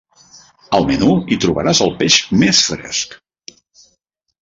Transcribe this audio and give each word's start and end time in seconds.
Al 0.77 0.87
menú 0.91 1.09
hi 1.27 1.37
trobaràs 1.45 1.83
el 1.87 1.93
peix 2.01 2.19
més 2.45 2.65
fresc. 2.73 3.19